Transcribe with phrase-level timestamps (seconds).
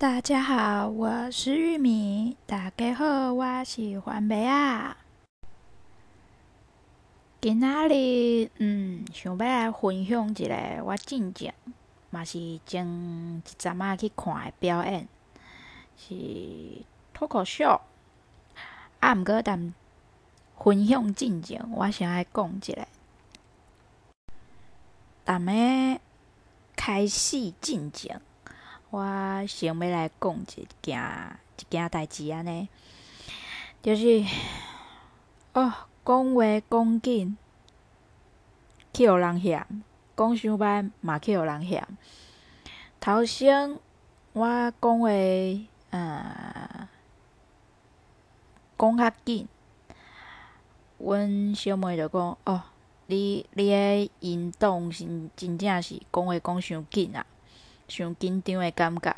[0.00, 2.34] 大家好，我是玉米。
[2.46, 4.96] 大家好，我是番麦啊。
[7.38, 11.52] 今仔日，嗯，想要来分享一个我进前
[12.08, 15.06] 嘛是前一阵仔去看的表演，
[15.98, 16.82] 是
[17.12, 17.82] 脱口秀。
[19.00, 19.74] 啊，毋过但
[20.56, 22.88] 分享进前，我想爱讲一下。
[25.26, 26.00] 咱们
[26.74, 28.18] 开始进前。
[28.90, 32.68] 我想要来讲一件一件代志安尼，
[33.80, 34.24] 就是
[35.52, 35.72] 哦，
[36.04, 37.36] 讲话讲紧，
[38.92, 39.62] 去互人嫌；
[40.16, 41.86] 讲伤慢嘛去互人嫌。
[42.98, 43.78] 头先
[44.32, 45.08] 我讲话，
[45.90, 46.88] 呃，
[48.76, 49.46] 讲较紧，
[50.98, 52.62] 阮小妹就讲：“哦，
[53.06, 57.24] 你你个音动是真正是讲话讲伤紧啊。”
[57.90, 59.14] 伤紧张的感觉，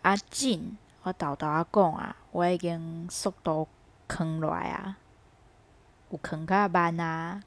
[0.00, 0.78] 啊，紧！
[1.02, 3.66] 我豆豆仔讲啊，我已经速度
[4.08, 4.96] 囥落来啊，
[6.10, 7.42] 有囥较慢啊，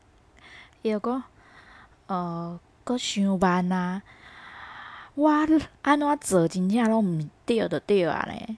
[0.82, 1.24] 伊就讲，
[2.08, 4.02] 呃，阁伤慢啊，
[5.16, 8.58] 我安怎做真正拢毋对着对啊咧？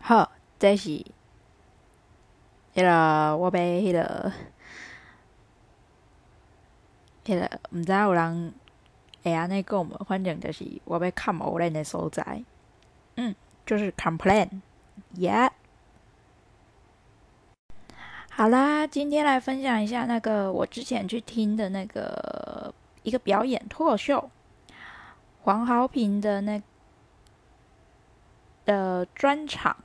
[0.00, 1.04] 好，这是，
[2.74, 4.32] 迄个我要迄个，
[7.24, 8.54] 迄个毋知有人。
[9.26, 10.04] 会安尼讲无？
[10.04, 12.44] 反正就是我要看无恁的所在，
[13.16, 13.34] 嗯，
[13.66, 15.50] 就是 complain，yeah。
[18.30, 24.30] 好啦，今天来分享一下那个我之前去听的那个一个表演脱口秀，
[25.42, 26.62] 黄豪平的那
[28.64, 29.76] 的专场，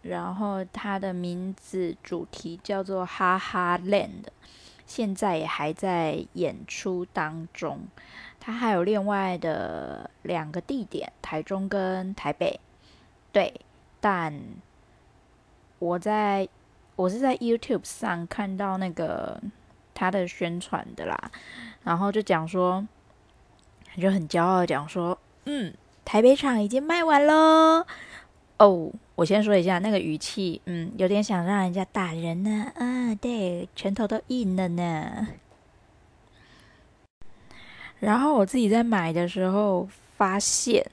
[0.00, 4.24] 然后他的名字主题叫做哈哈 land，
[4.88, 7.86] 现在也还在演出当中。
[8.40, 12.58] 它还有另外的两个地点，台中跟台北，
[13.30, 13.60] 对。
[14.00, 14.40] 但
[15.80, 16.48] 我在
[16.94, 19.42] 我是在 YouTube 上看到那个
[19.92, 21.30] 他的宣传的啦，
[21.82, 22.86] 然后就讲说，
[24.00, 27.84] 就很骄傲讲说，嗯，台北场已经卖完喽。
[28.58, 35.26] 哦，我先说一下那个语气，嗯，有点想让人家打人呢，啊，对，拳头都硬了呢。
[37.98, 40.86] 然后我自己在买的时候发现，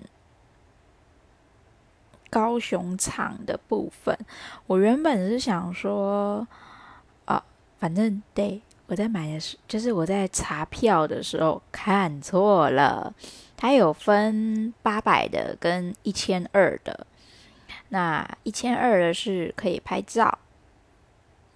[2.31, 4.17] 高雄场的部分，
[4.65, 6.47] 我原本是想说，
[7.25, 7.45] 啊，
[7.77, 13.13] 反正对，我在买的时，就是我在查票的时候看错了，
[13.55, 17.05] 它有分八百的跟一千二的，
[17.95, 20.37] 那一千二的是可以拍照，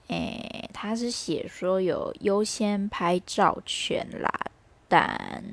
[0.07, 4.31] 诶，他是写说有优先拍照权啦。
[4.87, 5.43] 但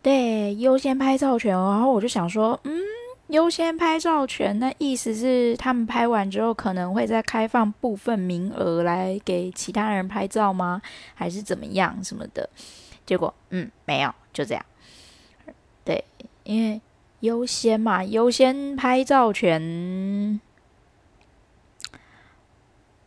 [0.00, 2.80] 对优先拍照权，然后我就想说，嗯，
[3.26, 10.80] 优先拍照权，那意思是他们拍完之后可能会再开放部分名额来给其他人拍照吗？
[11.12, 12.48] 还是怎么样什么的？
[13.04, 14.64] 结果，嗯，没有，就这样。
[15.84, 16.04] 对，
[16.44, 16.80] 因为
[17.24, 20.38] 优先嘛，优先拍照权，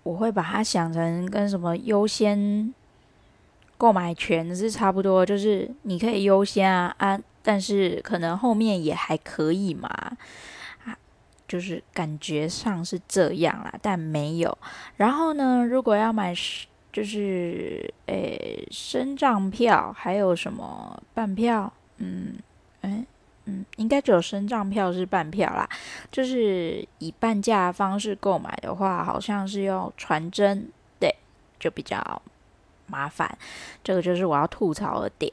[0.01, 2.73] 我会把它想成跟什么优先。
[3.77, 9.87] 购买权是差不多，就是你可以优先啊啊，但是可能后面也还可以嘛，
[10.83, 10.97] 啊，
[11.47, 14.57] 就是感觉上是这样啦，但没有。
[14.95, 16.33] 然后呢，如果要买
[16.91, 21.71] 就是诶升账票，还有什么半票？
[21.97, 22.33] 嗯，
[22.81, 23.05] 诶
[23.47, 25.67] 嗯，应该只有身障票是半票啦，
[26.11, 30.69] 就是以半价方式购买的话，好像是要传真，
[30.99, 31.15] 对，
[31.59, 32.21] 就比较。
[32.89, 33.37] 麻烦，
[33.83, 35.29] 这个就是我要吐槽的点。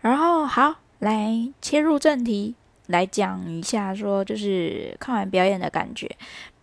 [0.00, 2.56] 然后好，来切入正题，
[2.88, 6.10] 来讲一下说，就是看完表演的感觉。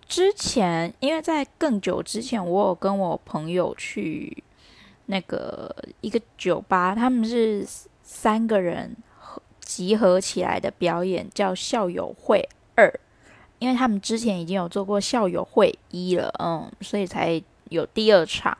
[0.09, 4.43] 之前因为在更久之前，我有跟我朋友去
[5.05, 7.65] 那个一个酒吧，他们是
[8.03, 8.93] 三个人
[9.73, 12.93] 集合起来的表演，叫校友会二。
[13.59, 17.41] 因为他们之前已经有做过校友会一了，嗯，所以才。
[17.71, 18.57] 有第二场，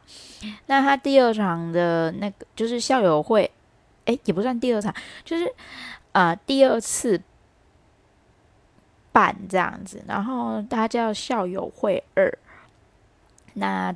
[0.67, 3.51] 那他第二场的那个就是校友会，
[4.05, 4.95] 诶，也不算第二场，
[5.25, 5.53] 就是
[6.13, 7.21] 啊、第二次
[9.11, 12.33] 办这样子，然后他叫校友会二，
[13.55, 13.93] 那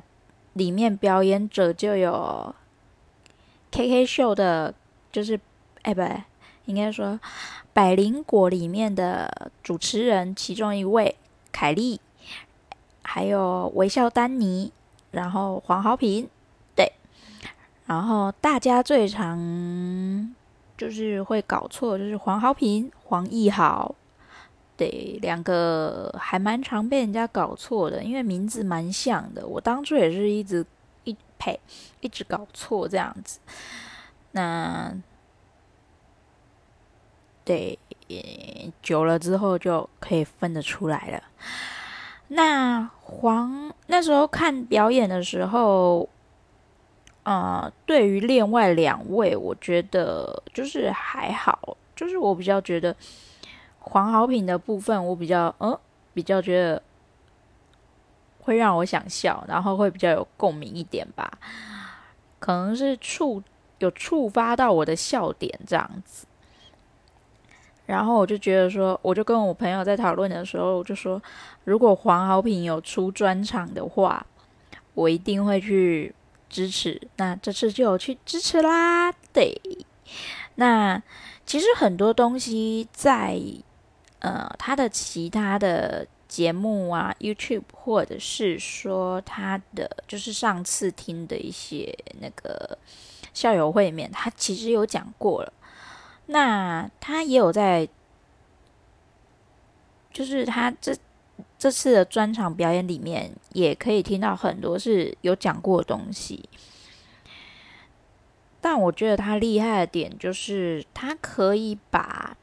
[0.52, 2.54] 里面表演者就有
[3.70, 4.74] KK 秀的，
[5.10, 5.40] 就是
[5.80, 6.02] 哎不，
[6.66, 7.18] 应该说
[7.72, 11.16] 百灵果里面的主持人其中一位
[11.50, 12.00] 凯莉，
[13.02, 14.70] 还有微笑丹尼。
[15.12, 16.28] 然后黄豪平，
[16.74, 16.92] 对，
[17.86, 20.34] 然后大家最常
[20.76, 23.94] 就是会搞错，就是黄豪平、黄义豪，
[24.76, 29.46] 对，两个还蛮常被人家搞错的，因为名字蛮像的。
[29.46, 30.66] 我当初也是一直
[31.04, 31.58] 一呸，
[32.02, 33.38] 一直搞错这样子。
[34.32, 34.92] 那
[37.46, 37.78] 对，
[38.82, 41.22] 久了之后就可以分得出来了。
[42.28, 46.06] 那黄那时候看表演的时候。
[47.28, 52.94] 呃，对于另外两位，我觉得就是还好，就是我比较觉得
[53.80, 55.76] 黄豪平的部分，我比较嗯，
[56.14, 56.80] 比较觉得
[58.38, 61.28] 会让我想笑，然后会比较有共鸣一点吧，
[62.38, 63.42] 可能是触
[63.78, 66.28] 有触发到我的笑点这样子，
[67.86, 71.22] 然后我就觉得说，我就跟我朋友在讨论的时候，我就说，
[71.64, 74.26] 如果黄豪平有出专场的话，
[74.94, 76.14] 我一定会去。
[76.48, 79.10] 支持，那这次就有去支持啦。
[79.32, 79.60] 对，
[80.54, 81.02] 那
[81.44, 83.36] 其实很多东西在
[84.20, 92.78] 呃他的其他的节目啊，YouTube 或者是说他的就是上次听的一些那个
[93.34, 95.52] 校友会里面，他其实有讲过了。
[96.26, 97.88] 那他也有在，
[100.12, 100.96] 就是他这。
[101.58, 106.48] 这次的专场表演里面，也可以听到很多是有讲过的东西。
[108.60, 112.36] 但我觉得他厉害的点就是，他可以把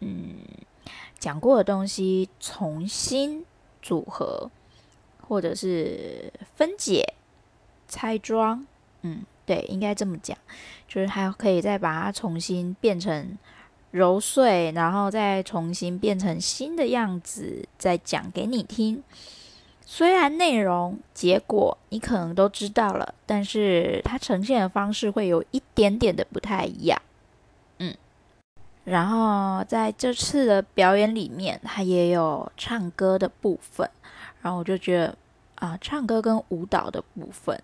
[0.00, 0.40] 嗯
[1.18, 3.46] 讲过的东西重新
[3.80, 4.50] 组合，
[5.26, 7.14] 或者是分解、
[7.88, 8.66] 拆装。
[9.00, 10.36] 嗯，对，应该这么讲，
[10.86, 13.36] 就是还可以再把它重新变成。
[13.92, 19.02] 揉碎，然后再重新变成新的样子，再讲给你听。
[19.84, 27.02] 虽然内容、结果你可能都知道了，但是它呈现的方式会有一点点的不太一样。
[27.78, 27.92] 嗯，
[28.84, 33.90] 然后在这次的表演里面，它也有唱歌的部分。
[34.40, 35.16] 然后我就觉得
[35.56, 37.60] 啊，唱歌跟舞蹈的部分，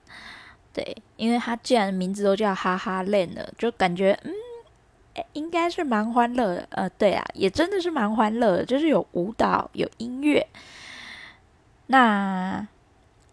[0.76, 4.31] 对，因为他既然名字都叫哈哈练了，就感觉嗯。
[5.32, 10.46] 应该是蛮欢乐的，呃，对啊，也真的是蛮欢乐的，就是有舞蹈，有音乐。
[11.87, 12.69] 那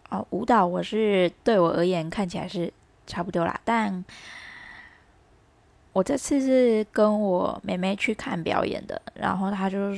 [0.08, 2.72] 哦，舞蹈我是对我而言看起来是
[3.06, 4.02] 差不多啦，但
[5.92, 9.94] 我这次是跟我妹妹去看表演的，然后她就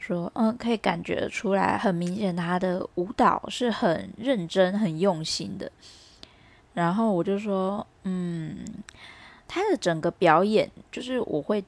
[0.00, 5.70] 说，嗯，可以感觉出来，很明显她的舞蹈是很认真、很用心的。
[6.74, 8.64] 然后我就说，嗯。
[9.54, 11.62] 他的整个表演，就是我会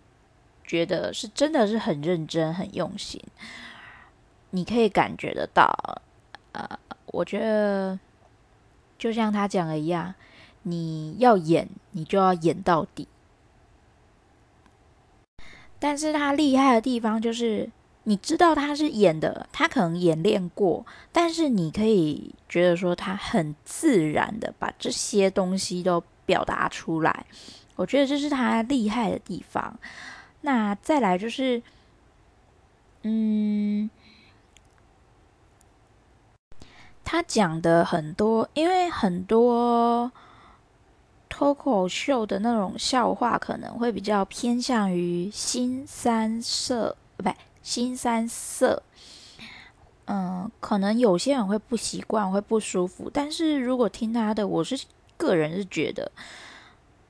[0.65, 3.23] 觉得是真的是很认真、很用心，
[4.53, 5.71] 你可以感觉得到。
[6.53, 6.67] 呃，
[7.09, 7.99] 我觉得
[8.97, 10.15] 就像他讲的一样，
[10.63, 13.07] 你要演，你就要演到底。
[15.79, 17.69] 但是他厉害的地方就是，
[18.05, 27.27] 你知道他是演的，他可能演练过，但是你可以觉得说他很自然的把这些东西都表达出来。
[27.77, 29.79] 我觉得这是他厉害的地方。
[30.43, 31.63] 那再来就是，
[33.03, 33.89] 嗯，
[37.03, 40.13] 他讲的很多，因为很多
[41.29, 47.31] 脱口秀的那种笑话可能会比较偏向于新三色，不，
[47.65, 48.85] 新三色。
[50.05, 53.11] 嗯，可能有些人会不习惯，会不舒服。
[53.13, 56.13] 但是如果听他的，我是个人是觉得。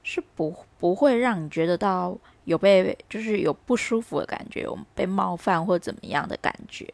[0.07, 6.87] 是不不会让你觉得到有被就是有不舒服的感觉，有被冒犯或怎么样的感觉，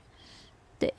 [0.79, 0.95] 对，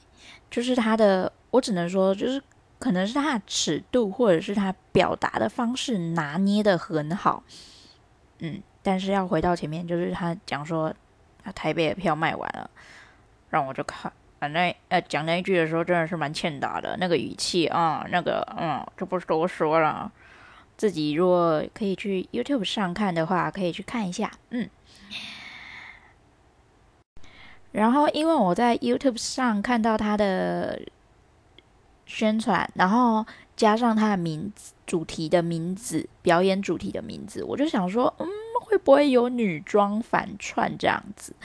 [0.50, 2.44] 就是他的，我只能说就是
[2.77, 7.46] 可能是他的尺度或者是他表达的方式拿捏的很好，
[8.39, 10.94] 嗯，但是要回到前面，就是他讲说
[11.55, 12.69] 台北的票卖完了，
[13.50, 20.12] 让我就看，反正呃讲那一句的时候真的是蛮欠打的，那个语气啊，那个嗯，就不多说了。
[20.77, 24.69] 自己如果可以去 YouTube 上看的话，可以去看一下，嗯。
[27.71, 30.81] 然后因为我在 YouTube 上看到他的
[32.05, 38.27] 宣传，然后加上他的名字、主题的名字、表演主题的名字，我就想说，嗯，
[38.62, 41.36] 会不会有女装反串这样子？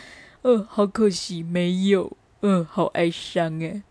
[0.43, 3.83] 呃，好可惜没有，呃，好哀伤哎。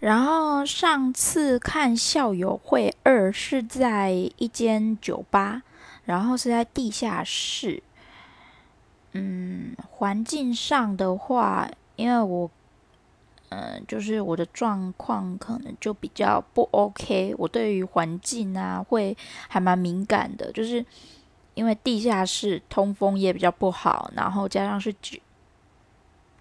[0.00, 5.62] 然后上次看校友会二是在一间酒吧，
[6.04, 7.82] 然后是在地下室。
[9.12, 12.50] 嗯，环境上的话，因为我
[13.54, 17.34] 嗯，就是我的状况可能就比较不 OK。
[17.36, 19.14] 我对于环境啊，会
[19.46, 20.82] 还蛮敏感的，就是
[21.52, 25.18] 因为地下室通风也比较不好，然后加上是酒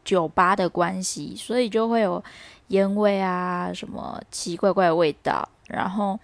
[0.06, 2.24] 酒吧的关系，所以就会有
[2.68, 6.18] 烟味啊，什么奇奇怪怪的味道，然后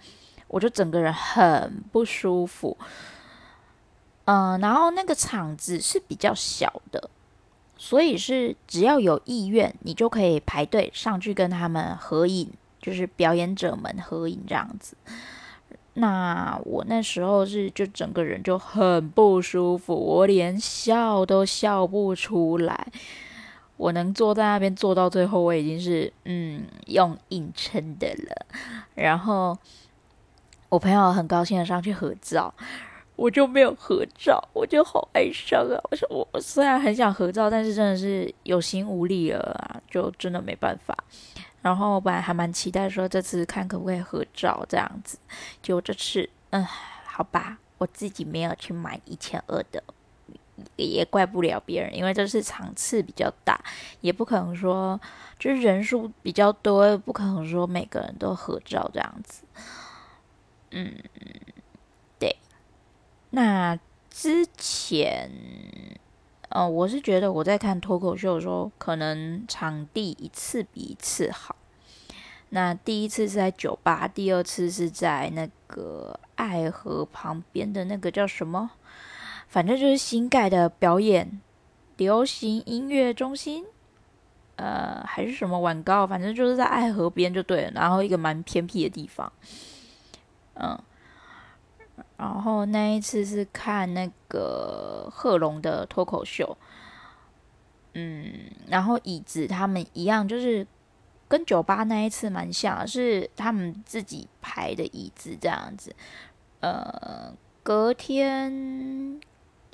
[0.46, 2.74] 我就整个人很不舒服。
[4.24, 7.10] 嗯，然后那个场子是比较小的。
[7.78, 12.50] 所以是只要有意愿，你就可以排队上去跟他们合影，
[12.82, 14.96] 就是表演者们合影这样子。
[15.94, 22.86] 那我那时候是就整个人就很不舒服，我连笑都笑不出来。
[23.76, 28.46] 我能坐在那边坐到最后，我已经是嗯用硬撑的了。
[28.94, 29.56] 然后
[30.68, 32.52] 我朋友很高兴的上去合照。
[33.18, 35.74] 我就没有合照，我就好哀伤啊！
[35.90, 40.96] 我说我虽然很想合照，但是真的是有心无力了啊，就真的没办法。
[41.60, 45.18] 然后本来还蛮期待说这次看可不可以合照这样子，
[45.60, 49.82] 结果这次嗯，好吧，我自己没有去买一千二的，
[50.76, 53.60] 也怪不了别人，因为这次场次比较大，
[54.00, 54.98] 也不可能说
[55.40, 59.42] 就是人数比较多，不可能说每个人都合照这样子，
[60.70, 60.94] 嗯。
[63.30, 63.78] 那
[64.10, 65.30] 之前，
[66.48, 71.54] 呃，我是觉得我在看脱口秀的时候，可能场地一次比一次好。
[72.48, 78.70] 那第一次是在酒吧，第二次是在那个爱河旁边的那个叫什么？
[79.46, 81.40] 反正就是新盖的表演
[81.98, 83.66] 流行音乐中心，
[84.56, 87.72] 呃，还是什么晚高，反正就是在爱河边就对了。
[87.74, 89.30] 然后一个蛮偏僻的地方，
[90.54, 90.78] 嗯。
[92.18, 96.58] 然后那一次是看那个贺龙的脱口秀，
[97.94, 98.32] 嗯，
[98.66, 100.66] 然后椅子他们一样，就是
[101.28, 105.94] 跟酒吧那一次蛮像，是他们自己排的椅子这样子。
[106.58, 107.32] 呃，
[107.62, 109.20] 隔天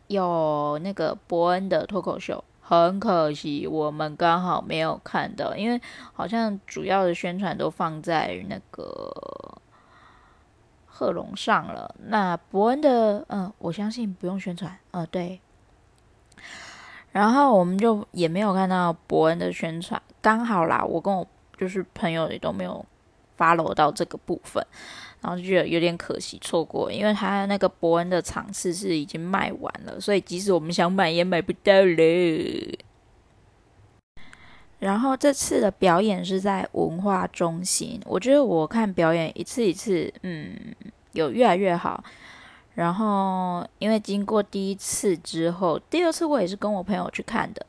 [0.08, 5.80] 有那个伯恩的脱口秀，很可惜我们刚好没有看到，因为
[6.12, 9.10] 好像主要的宣传都放在那个。
[10.96, 15.40] 贺龙上了，那伯恩的，嗯，我相信不用宣传，呃，对。
[17.10, 21.26] 然后我们就也没有看到伯恩的宣传，刚好啦，我跟我
[21.58, 22.86] 就是朋友也都没有
[23.36, 24.64] follow 到这个部分，
[25.20, 32.78] 然后就觉得有点可惜错过，因为他那个伯恩的场次是已经卖完了，所以即使我们想买也买不到了。
[34.85, 40.55] 然后这次的表演是在文化中心，我觉得我看表演一次一次，嗯，
[41.12, 42.05] 有越来越好。
[42.75, 47.64] 然后因为经过第一次之后，第二次我也是跟我朋友去看的，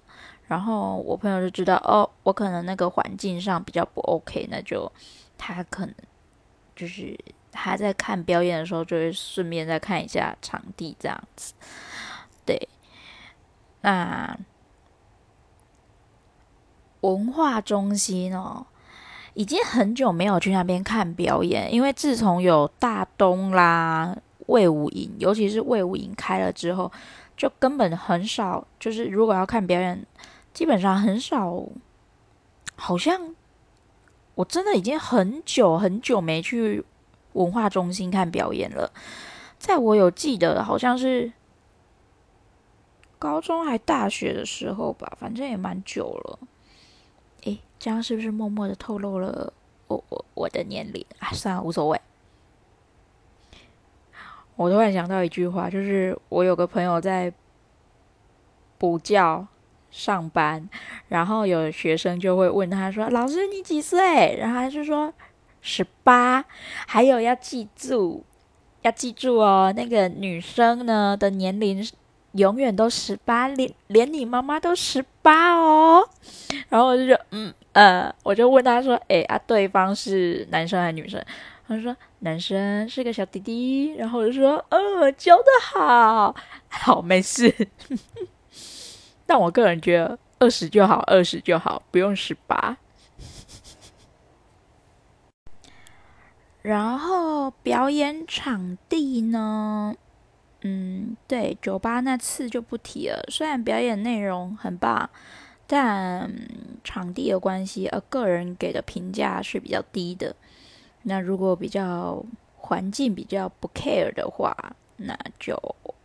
[0.48, 4.92] 然后我朋友就知道哦，我可能那个环境上比较不 OK，那就
[5.38, 5.96] 他可能
[6.76, 7.18] 就是
[7.50, 11.54] 他在看表演的时候，就会顺便再看一下场地这样子。
[12.46, 12.68] 对，
[13.80, 14.38] 那。
[17.06, 18.66] 文化中心哦，
[19.36, 26.92] 已经很久没有去那边看表演，因为自从有大东啦、魏武营，尤其是魏武营开了之后，
[27.38, 28.66] 就根本很少。
[28.80, 30.06] 就是如果要看表演，
[30.54, 31.64] 基本上很少。
[32.78, 33.34] 好像
[34.34, 36.84] 我真的已经很久很久没去
[37.34, 38.92] 文化中心看表演了。
[39.58, 41.32] 在我有记得，好像是
[43.18, 46.40] 高中还大学的时候吧，反正也蛮久了。
[47.86, 49.54] 这样是不是默默的透露了
[49.86, 51.30] 我我我的年龄啊？
[51.32, 52.02] 算了，无所谓。
[54.56, 57.32] 我突然想到一句话，就是我有个朋友在
[58.80, 59.46] 补教
[59.92, 60.68] 上班，
[61.10, 65.14] 然后有学生就会问他说：“老师，你几岁？”然后他就说
[65.62, 66.44] ：“十八。”
[66.90, 68.24] 还有要记住，
[68.82, 71.88] 要记住哦，那个女生呢的年龄。
[72.36, 76.08] 永远都十八，连连你妈妈都十八哦。
[76.70, 81.24] 然后我就说，嗯呃，我就问他说，哎啊，对方是男生还是女生？
[81.68, 83.94] 他说男生是个小弟弟。
[83.96, 86.36] 然后我就说，呃，教得好，
[86.68, 87.54] 好没事。
[89.26, 92.78] 但我个人觉得二十就好，二十就好，不用十八。
[96.62, 99.96] 然后表演场地呢？
[100.68, 103.24] 嗯，对，酒吧那次就不提了。
[103.30, 105.08] 虽然表演内容很棒，
[105.68, 106.28] 但
[106.84, 110.36] 场地的关系，呃，个人给的评价是比较低的。
[111.04, 112.26] 那如果比较
[112.58, 114.58] 环境比较不 care 的话，
[114.98, 115.56] 那就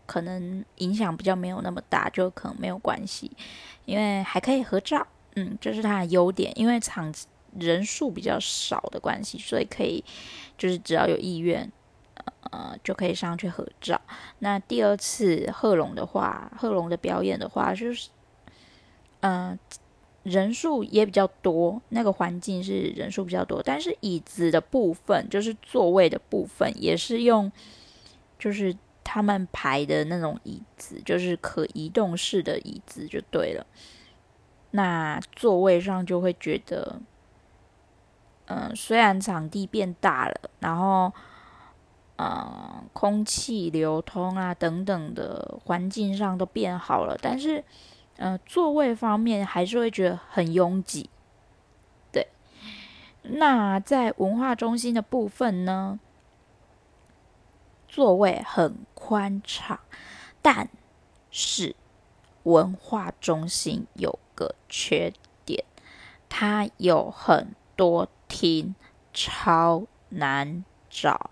[0.04, 3.30] 可能影响比较没有那么大，就可能没有关系，
[3.86, 5.06] 因为还可以合照。
[5.36, 7.10] 嗯，这是它的优点，因为场
[7.58, 10.04] 人数比较少的关系，所以可以
[10.58, 11.72] 就是只要有意愿，
[12.50, 14.00] 呃，就可以上去合照。
[14.40, 18.08] 那第二次贺龙的话，贺龙的表演的话，就是
[19.20, 19.58] 嗯、
[20.22, 27.50] 人数也比较多，那个环境是人数比较多，但是椅子的部分，就是座位的部分，也是用
[28.38, 33.66] 就是他们排的那种椅子，就是可移动式的椅子就对了。
[34.72, 37.00] 那座位上就会觉得，
[38.46, 41.12] 嗯、虽然场地变大了，然后，
[42.22, 47.64] 嗯、空气流通啊等等的环境上都变好了，但是，
[48.44, 51.08] 座位方面还是会觉得很拥挤。
[52.12, 52.28] 对，
[53.22, 55.98] 那在文化中心的部分呢，
[57.88, 59.80] 座位很宽敞，
[60.42, 60.68] 但
[61.30, 61.74] 是
[62.42, 65.10] 文化中心有个缺
[65.46, 65.64] 点，
[66.28, 68.74] 它有很多厅，
[69.14, 71.30] 超难找。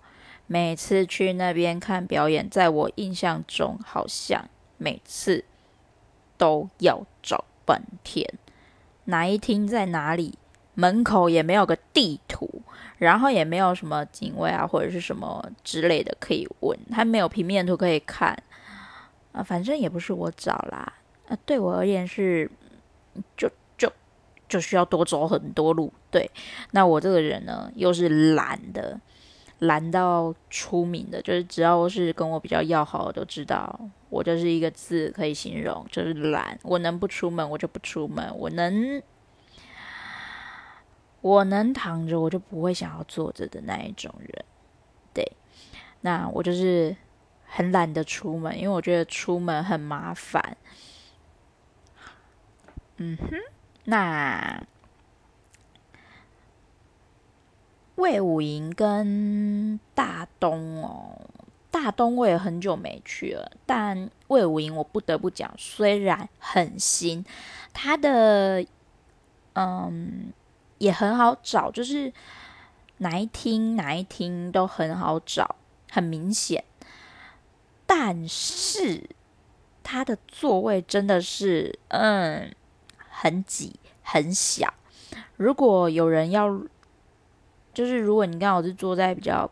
[0.48, 5.44] 每次去那边看表演，在我印象中，好像每次
[6.36, 8.28] 都要找半天。
[9.04, 10.36] 哪一厅在哪里？
[10.74, 12.62] 门口也没有个地图，
[12.98, 16.76] 然后也没有什么警卫啊，或者是什么之类的可以问。
[16.90, 18.42] 他没有平面图可以看
[19.32, 20.92] 啊，反正也不是我找啦。
[21.28, 22.50] 啊，对我而言是。
[23.36, 23.90] 就就
[24.48, 26.30] 就需要多走很多路，对。
[26.70, 29.00] 那我这个人呢，又是懒的，
[29.60, 36.58] 懒到出名的，就是只要是跟我比较要好的都知道，我就是一个字可以形容，就是懒。
[36.62, 39.02] 我能不出门，我就不出门；我能
[41.20, 44.44] 我能躺着，我就不会想要坐着的那一种人。
[45.12, 45.32] 对，
[46.02, 46.96] 那我就是
[47.44, 50.56] 很懒得出门，因为我觉得出门很麻烦。
[52.98, 53.36] 嗯哼，
[53.84, 54.62] 那
[57.98, 61.20] 魏武营跟大东哦，
[61.70, 67.24] 大东我也很久没去了，但魏武营我不得不讲，虽然很新，
[67.72, 68.64] 它的
[69.54, 70.32] 嗯
[70.78, 72.12] 也很好找，就是
[72.98, 75.56] 哪一厅哪一厅都很好找，
[75.90, 76.64] 很明显，
[77.84, 79.10] 但是
[79.82, 82.54] 它的座位真的是嗯。
[83.20, 84.72] 很挤，很小。
[85.36, 86.48] 如果有人要，
[87.78, 89.48] 就是如果你刚好是坐在比较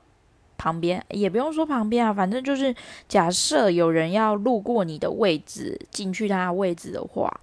[0.58, 2.74] 旁边，也不用说旁边啊，反正就是
[3.06, 7.40] 假设有人要路过你的位置进去他的位置的话，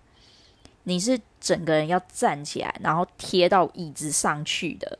[0.83, 4.99] 你是整个人要站起来，然后贴到椅子上去的。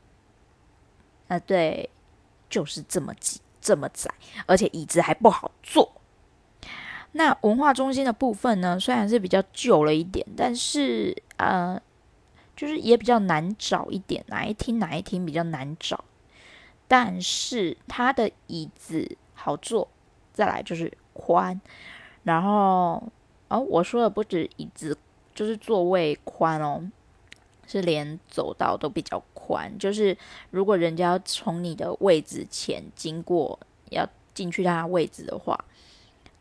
[1.28, 1.90] 啊，对，
[2.50, 4.10] 就是这么挤，这么窄，
[4.46, 5.92] 而且椅子还不好坐。
[7.12, 11.78] 那文化中心的部分呢，虽然是比较旧了一点，但是呃，
[12.56, 16.04] 就是也比较难找一点，哪一厅哪一厅比较难找，
[16.88, 19.88] 但是它的椅子好坐，
[20.34, 21.60] 再来就是宽，
[22.24, 23.04] 然后
[23.48, 24.98] 哦，我说的不止椅子，
[25.34, 26.90] 就是座位宽哦，
[27.68, 30.18] 是连走道都比较宽，就是
[30.52, 35.58] 如果人家要从你的位置前经过，要进去他位置的话。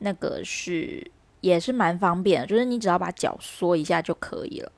[0.04, 1.08] 那个是
[1.42, 4.72] 也是蛮方便的，就是你只要把脚缩一下就可以了，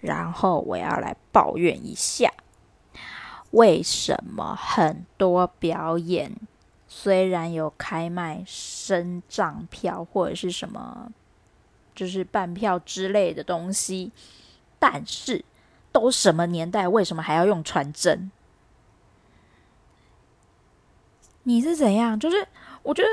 [0.00, 2.32] 然后我要来抱怨一下，
[3.50, 6.32] 为什么很多表演
[6.86, 11.10] 虽然有开卖身障票或者是什么，
[11.94, 14.12] 就是半票之类的东西，
[14.78, 15.44] 但是
[15.90, 18.30] 都什么年代，为什么还要用传真？
[21.42, 22.18] 你是怎样？
[22.18, 22.46] 就是
[22.82, 23.08] 我觉得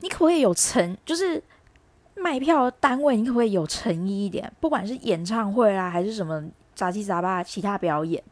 [0.00, 1.42] 你可不可以有诚，就是
[2.24, 4.50] 卖票的单位，你可不可以有诚意一点？
[4.58, 6.42] 不管是演唱会啊，还是什么
[6.74, 8.24] 杂七杂八其他表演，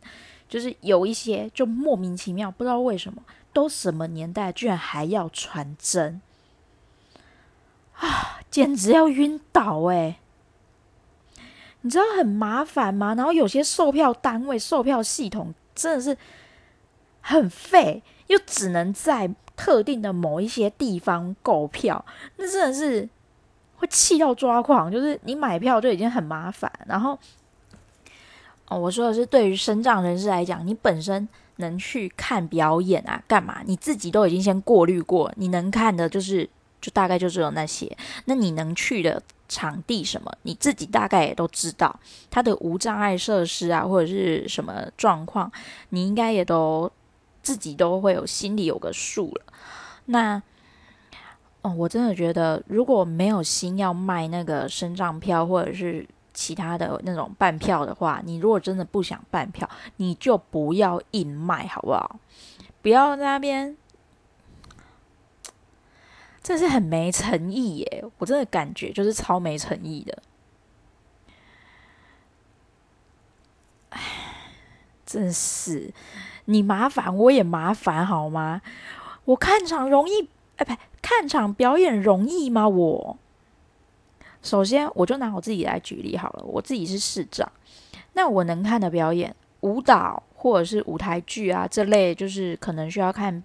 [0.49, 6.23] 就是有一些就莫名其妙，不知道为什么，都什么年代居然还要传真
[7.99, 8.41] 啊！
[8.51, 10.17] 简直要晕倒诶、欸。
[11.83, 13.15] 你知道很麻烦吗？
[13.15, 16.17] 然后有些售票单位、售票系统真的是
[17.21, 18.03] 很废。
[18.29, 22.03] 又只能在特定的某一些地方购票，
[22.37, 23.07] 那真的是
[23.83, 24.91] 会气到抓狂。
[24.91, 27.19] 就是你买票就已经很麻烦，然后
[28.69, 33.61] 哦，我说的是对于身障人士来讲，你本身能去看表演啊，干嘛？
[33.67, 36.49] 你自己都已经先过滤过，你能看的就是
[36.81, 37.95] 就大概就只有那些。
[38.27, 41.99] 那你能去的场地什么，你自己大概也都知道，
[42.31, 45.51] 它的无障碍设施啊，或者是什么状况，
[45.89, 46.91] 你应该也都。
[47.45, 49.43] 自己都会有心里有个数了。
[50.05, 50.41] 那
[51.63, 62.19] 哦，我真的觉得，如果没有心要卖那个身障票或者是其他的那种半票的话，你如果真的不想半票，你就不要硬卖，好不好？
[62.83, 63.77] 不要在那边，
[66.43, 68.05] 这是很没诚意耶！
[68.19, 70.21] 我真的感觉就是超没诚意的。
[75.07, 75.93] 真是，
[76.47, 78.63] 你麻烦我也麻烦，好吗？
[79.27, 82.69] 我看场容易，哎，不，看场表演容易吗？
[82.69, 83.19] 我
[84.43, 87.51] 首先我就拿我自己来举例好了，我自己是市长，
[88.15, 90.23] 那我能看的表演，舞蹈。
[90.43, 93.45] 或者是舞台剧啊，这类就是可能需要看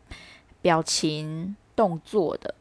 [0.63, 2.55] 表情动作的，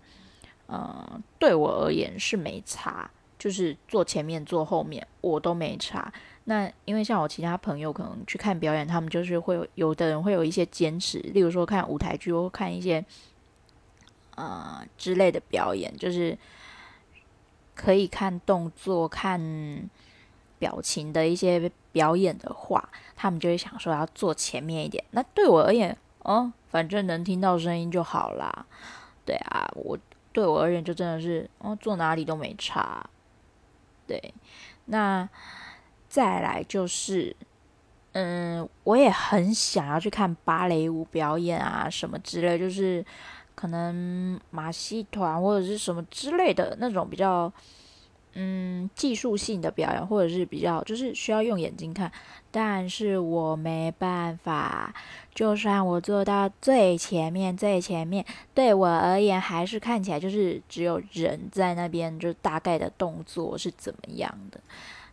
[0.67, 6.13] 呃，对我而言是没差，就是坐前面坐后面我都没差。
[6.45, 13.03] 那因为像我其他朋友可能去看表演，他们就是会有有的人会有一些坚持，例如说看舞台剧或看一些
[14.37, 16.39] 呃之类的表演，就是
[17.75, 19.91] 可以看动作看。
[20.59, 25.05] 表情的一些表演的话，他们就会想说要坐前面一点。
[25.11, 28.65] 那对我而言，哦，反正能听到声音就好啦。
[29.27, 29.99] 对啊，我
[30.33, 33.05] 对我而言就真的是，哦，坐哪里都没差。
[34.07, 34.33] 对，
[34.87, 35.29] 那
[36.09, 37.37] 再来就是，
[38.13, 43.05] 嗯，我也很想要去看芭蕾舞表演啊，什么之类，就是
[43.57, 47.53] 可能马戏团或者是什么之类的那种比较。
[48.39, 52.13] 嗯，技术性的表演，或者是比较就是需要用眼睛看，
[52.51, 54.95] 但是我没办法。
[55.35, 64.61] 就算我坐到最前面，最前面，对我而言还是看起来就是只有人在那边，就大概的动作是怎么样的。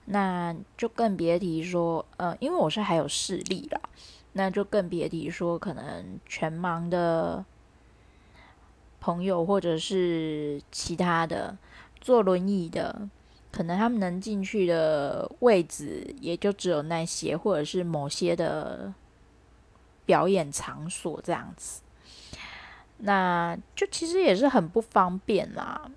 [0.04, 3.80] 那就更别提说，呃，因为我是还有视力啦，
[4.34, 7.46] 那就更别提说可能全盲的
[9.04, 11.58] 朋友，或者是其他的。
[12.06, 13.08] 坐轮椅的，
[13.50, 18.94] 可能他们能进去的位置也就只有那些，或者是某些的
[20.06, 21.82] 表演场所这样子，
[22.98, 25.90] 那就其实也是很不方便啦。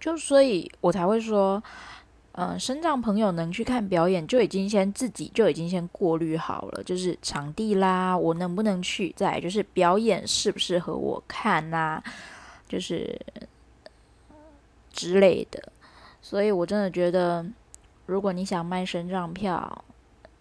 [0.00, 1.62] 就所以我才会说，
[2.32, 9.12] 嗯、呃，身障朋友能去看表演，就已经先自己就已经先过滤好了，就是场地啦，我能不能去？
[9.16, 12.02] 再就是表演适不适合我看呐？
[12.68, 13.20] 就是。
[14.94, 15.72] 之类的，
[16.20, 17.44] 所以我真的觉得，
[18.04, 19.84] 如果你想卖身障票，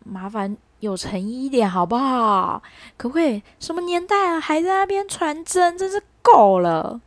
[0.04, 2.62] 麻烦有诚意一点好不好？
[2.98, 3.42] 可不可以？
[3.62, 7.00] 什么年代啊，还在那边传真，真是够了！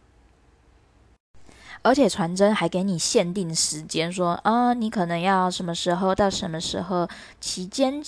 [1.85, 7.07] 而且传真还给你限定时间，说啊、你可能要什么时候到什么时候
[7.39, 8.03] 期间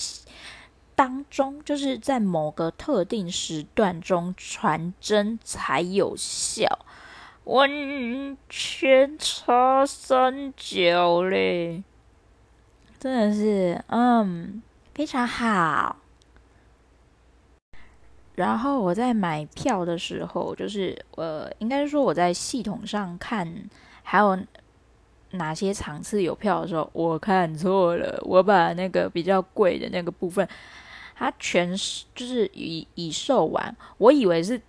[0.95, 6.79] 当中，就是在某个特定时段中传真才有效。
[7.45, 11.85] 完全差三角嘞，
[12.99, 14.63] 真的是，嗯，
[14.95, 15.97] 非常好。
[18.37, 23.53] 然后我在买票的时候，就是呃，应该说我在系统上看
[24.05, 24.39] 还有
[25.33, 30.49] 哪些场次有票的时候，我看错了，我把那个比较贵的那个部分，
[31.17, 34.61] 它全是就是已已售完，我以为是。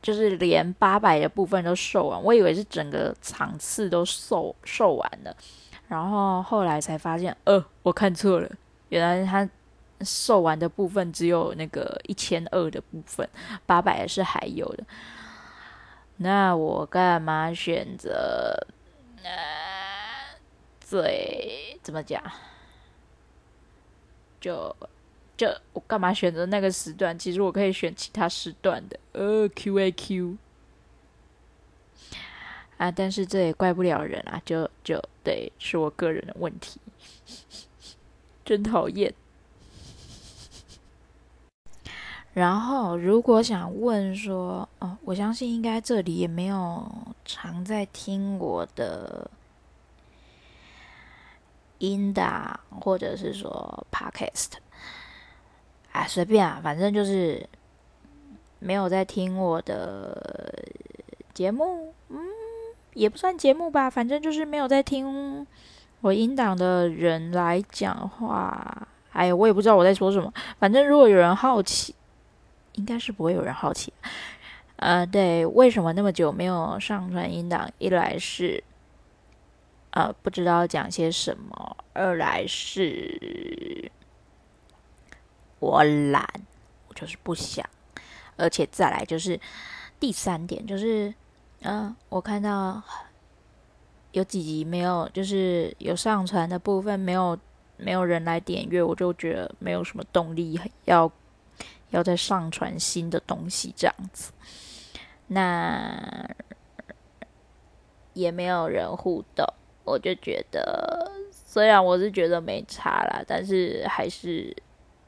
[0.00, 5.36] 就是连八百的部分都售完，我以为是整个场次都售售完了，
[5.88, 8.48] 然后后来才发现，呃，我看错了，
[8.90, 9.46] 原来他
[10.00, 13.28] 售完的部分只有那个一千二的部分，
[13.66, 14.84] 八百的是还有的。
[16.16, 18.66] 那我干嘛选择？
[19.22, 20.36] 呃，
[20.80, 22.22] 最怎么讲？
[24.40, 24.76] 就。
[25.36, 27.16] 就我干嘛选择那个时段？
[27.16, 28.98] 其实我可以选其他时段的。
[29.12, 30.36] 呃，Q A Q
[32.76, 36.80] 啊，但是这也怪不了人啊，就就对，是我个人的问题，
[38.44, 39.14] 真讨厌。
[42.38, 46.88] 然后，如果想问说，哦，我相信应该这里也没有
[47.24, 49.28] 常在听我的
[51.78, 54.52] 音档，或者是说 Podcast。
[55.90, 57.44] 啊，随便啊，反正就是
[58.60, 60.64] 没有在听我的
[61.34, 62.20] 节目，嗯，
[62.94, 65.44] 也不算节目吧，反正就是没有在听
[66.02, 68.86] 我音档的人来讲话。
[69.10, 70.32] 哎呀，我也不知道我在说什么。
[70.60, 71.92] 反正如果有人好奇，
[72.78, 73.92] 应该是不会有人好奇。
[74.76, 77.68] 呃，对，为什么那么久没有上传音档？
[77.78, 78.62] 一来是
[79.90, 83.90] 呃不知道讲些什么，二来是。
[85.60, 86.24] 我懒，
[86.86, 87.68] 我就是不想，
[88.36, 89.40] 而且再来就是
[89.98, 91.12] 第三点，就是
[91.62, 92.80] 嗯，我看到
[94.12, 97.36] 有几集没有，就是有上传的部分没有，
[97.76, 101.10] 没有人来点阅，我就觉得没有什么动力要
[101.90, 104.32] 要再上传新的东西这样子。
[105.26, 106.28] 那
[108.14, 109.46] 也没有人互动，
[109.84, 114.56] 我就觉得，虽然我是觉得没差啦，但是还是，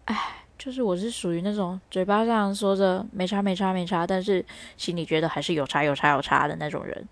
[0.05, 0.37] 唉。
[0.61, 4.45] 就是我是属于那种嘴巴上说着没差没差没差，但是
[4.77, 7.09] 心里觉得还是有差有差有差的那种人，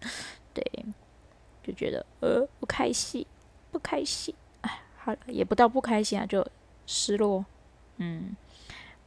[0.53, 0.63] 对，
[1.63, 3.25] 就觉得呃不开心
[3.73, 6.47] 不开心，哎，好也不到不开心啊，就
[6.87, 7.43] 失落，
[7.97, 8.37] 嗯，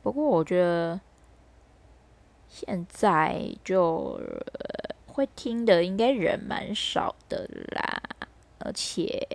[0.03, 0.99] 不过我觉得
[2.49, 8.01] 现在就、呃、会听的应该人蛮少的啦，
[8.59, 9.27] 而且，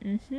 [0.00, 0.36] 嗯哼。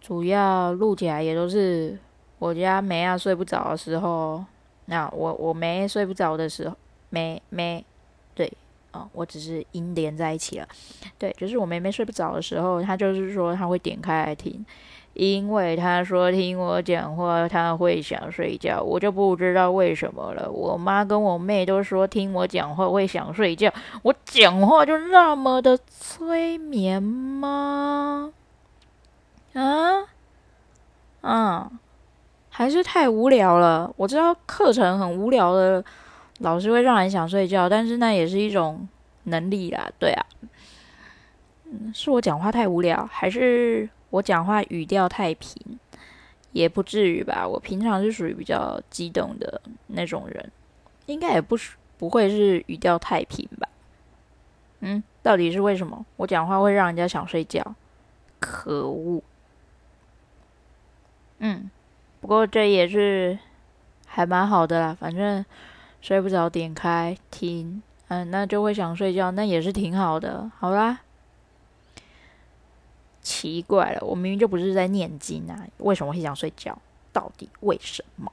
[0.00, 1.96] 主要录起来也都是
[2.38, 4.44] 我家梅啊睡不着的时候，
[4.86, 6.76] 那我我妹睡不着的时候，
[7.10, 7.84] 妹妹，
[8.34, 8.52] 对，
[8.92, 10.66] 哦，我只是音连在一起了，
[11.16, 14.64] 对，就是我妹妹睡不着的时候，她就是说她会点开来听，
[15.20, 20.50] 因为她说听我讲话她会想睡觉，我就不知道为什么了。
[20.50, 28.32] 我妈跟我妹都说听我讲话会想睡觉，我讲话就那么的催眠吗？
[29.52, 30.08] 啊，
[31.20, 31.70] 嗯，
[32.48, 33.92] 还是太无聊了。
[33.98, 35.84] 我知道课程很无聊的，
[36.38, 38.88] 老师会让人想睡觉，但是那也是一种
[39.24, 39.90] 能力啦。
[39.98, 40.24] 对啊，
[41.66, 45.78] 嗯，是我讲话太无聊，还是我讲话语调太平？
[46.52, 47.46] 也不至于吧。
[47.46, 50.50] 我平常是属于比较激动的那种人，
[51.06, 51.56] 应该也不
[51.96, 53.68] 不会是语调太平吧？
[54.80, 57.74] 嗯，到底是为什么我讲话会让人家想睡觉？
[58.40, 59.22] 可恶！
[61.38, 61.70] 嗯，
[62.20, 63.38] 不过这也是
[64.06, 65.44] 还蛮好的啦，反正
[66.00, 70.50] 睡不着点开听，嗯，那就会想睡觉，那也是挺好的。
[70.58, 71.00] 好啦，
[73.22, 76.78] 奇怪了，我明明就不是在念经啊，为什么会想睡觉？
[77.12, 78.32] 到底为什么？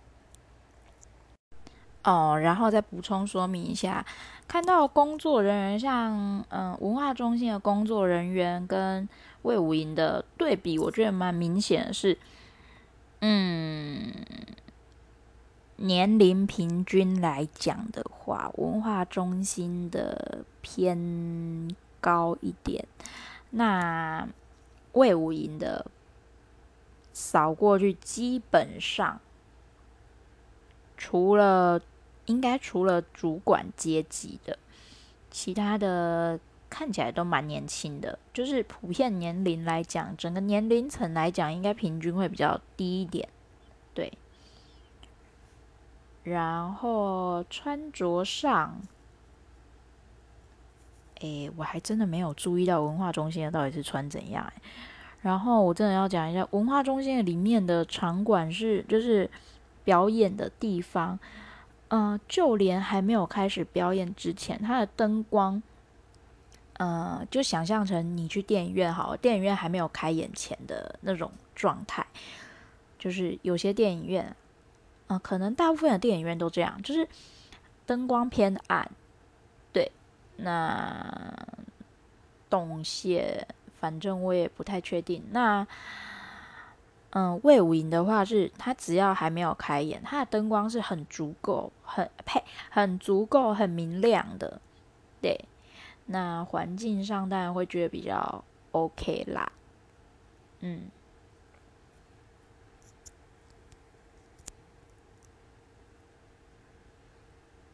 [2.04, 4.06] 哦，然后再补充说明一下，
[4.48, 9.08] 看到工作人员像嗯文化中心的工作人员跟
[9.42, 12.18] 魏武营的对比，我觉得蛮明显的是。
[13.20, 14.14] 嗯，
[15.78, 22.86] 年龄平均来讲的话，文化中心的偏高一点。
[23.50, 24.28] 那
[24.94, 25.86] 魏无营的
[27.14, 29.20] 扫过去，基本上
[30.98, 31.82] 除了
[32.26, 34.58] 应该除了主管阶级的，
[35.32, 36.40] 其他的。
[36.70, 43.30] 看起来都蛮年轻的，就是普遍年龄来讲，整个年龄层来讲，应该平均会比较低一点，
[43.94, 44.12] 对。
[46.24, 48.82] 然后穿着上，
[51.20, 54.52] 诶，我还真的没有注意到文化中心到底是穿怎样。
[55.22, 59.30] 然后我真的要讲一下，文化中心里面的场馆是就是
[59.84, 61.20] 表演的地方，
[61.90, 65.62] 嗯、就连还没有开始表演之前，它的灯光。
[66.80, 72.06] 呃，就想象成你去电影院好，电影院还没有开演前的那种状态，
[73.00, 74.36] 就是有些电影院，
[75.08, 77.08] 嗯、可能大部分的电影院都这样，就是
[77.88, 78.92] 灯光偏暗，
[80.38, 81.34] 那
[82.50, 83.48] 动线
[83.80, 85.24] 反正我也不太确定。
[85.32, 85.68] 那，
[87.12, 94.60] 嗯、呃，卫武营的话是，他只要还没有开演，他的灯光是很足够、很配、很足够、很明亮的，
[95.22, 95.46] 对。
[96.10, 99.52] 那环境上当然会觉得比较 OK 啦，
[100.62, 100.84] 嗯，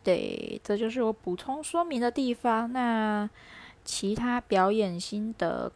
[0.04, 2.72] 对，这就是我补充说明的地方。
[2.74, 3.30] 那
[3.86, 5.72] 其他表演心得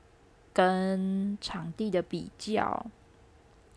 [0.54, 2.86] 跟场地的比较，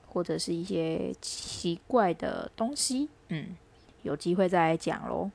[0.07, 3.57] 或者是一些奇怪的东西，嗯，
[4.03, 5.31] 有机会再来讲喽。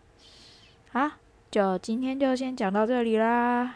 [0.91, 1.11] 好。
[1.51, 3.75] 就今天就先讲到这里啦，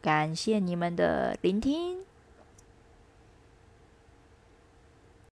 [0.00, 1.98] 感谢你们的聆听。